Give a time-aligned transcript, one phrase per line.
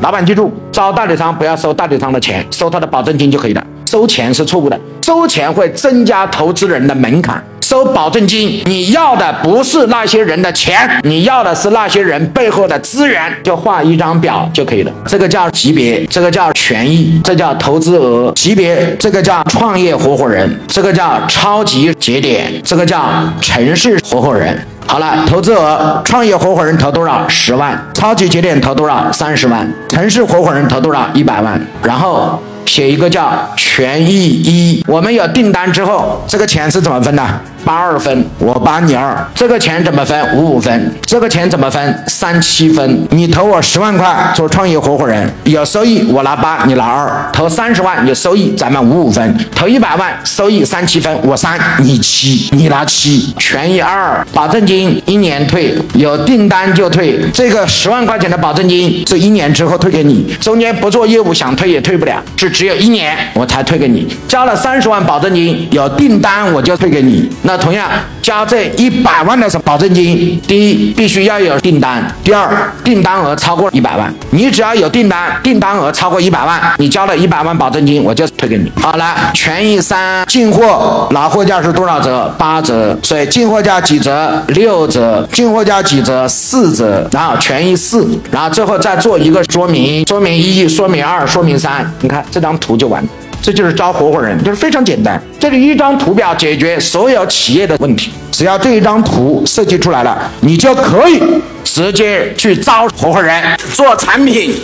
[0.00, 3.62] 老板记住，招代理商不要收代理商的钱，收他的保证金就可以了。
[3.86, 7.42] 收钱是错误的，收钱会增加投资人的门槛。
[7.60, 14.92] 收保证金，你要的不是那些人的钱，你要的是那些人背后的资源，就画一张表就可以了。
[15.06, 24.58] 这个叫级别，这个叫权益，这叫投资额级别，这个叫创业合伙人，这个叫超级节点，这个叫城市合伙人。
[24.90, 27.28] 好了，投资额，创业合伙人投多少？
[27.28, 27.80] 十万。
[27.94, 29.12] 超级节点投多少？
[29.12, 29.72] 三十万。
[29.88, 31.06] 城市合伙人投多少？
[31.14, 31.64] 一百万。
[31.84, 32.42] 然后。
[32.66, 37.40] 写一个叫权益一，我们有订单之后，这个钱是怎么分的？
[37.70, 39.16] 八二分，我八你二。
[39.32, 40.36] 这个钱怎么分？
[40.36, 40.92] 五五分。
[41.02, 42.04] 这个钱怎么分？
[42.08, 43.06] 三七分。
[43.10, 47.30] 你投我十万块做创业合伙人，有收益，我拿八，你拿二。
[47.32, 49.38] 投三十万有收益，咱们五五分。
[49.54, 53.32] 投一百万收益三七分，我三你七，你拿七。
[53.38, 57.20] 权益二，保证金一年退，有订单就退。
[57.32, 62.50] 这个十万块钱的保证金是一年之后退给你，中间不做业务想退也退不了，是。
[62.50, 67.30] 只有一年我才退给你，交了三十万保证金，有订单我就退给你。
[67.42, 67.88] 那同样
[68.20, 74.12] 交这一百万的保证金，第一必须要有订单，第二订单额超过一百万。
[74.30, 78.70] 你只要有订单，订单额超过一百万，你交了一百万保证金，我就退给你。
[78.78, 82.34] 好了，权益三，进货拿货价是多少折？
[82.36, 82.98] 八折。
[83.02, 84.42] 所以进货价几折？
[84.48, 85.26] 六折。
[85.32, 86.28] 进货价几折？
[86.28, 87.08] 四折。
[87.10, 91.90] 然后权益四，然后最后再做一个说明，说明一，说明二，说明三。
[92.00, 92.50] 你看这张。
[92.50, 93.00] 张图就完，
[93.42, 95.20] 这就是招合伙人，就是非常简单。
[95.38, 101.22] 这里一张图表解决所有企业的问题，只要这一张图设计出来了，你就可以
[101.64, 104.54] 直接去招合伙人做产品。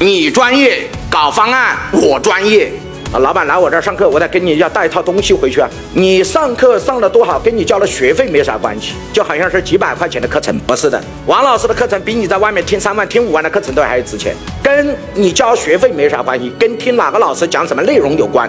[0.00, 2.70] 你专业搞方案，我专业。
[3.20, 5.68] 老板来我这儿上课，我得跟你要带一套东西回去啊。
[5.94, 11.00] 你上课上的多好，跟你交了学费没啥关系，就好像是几百块钱的课程，不是的。
[11.26, 18.44] 王老师的课程比你在外面听三万、听五万的课程都还要值钱，跟你交学费没啥关系，跟听哪个老师讲什么内容有关。